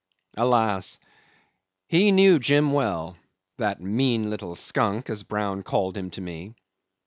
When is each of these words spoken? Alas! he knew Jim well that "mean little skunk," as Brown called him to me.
Alas! 0.35 0.97
he 1.87 2.11
knew 2.11 2.39
Jim 2.39 2.73
well 2.73 3.15
that 3.59 3.81
"mean 3.83 4.31
little 4.31 4.55
skunk," 4.55 5.11
as 5.11 5.21
Brown 5.21 5.61
called 5.61 5.95
him 5.95 6.09
to 6.09 6.21
me. 6.21 6.55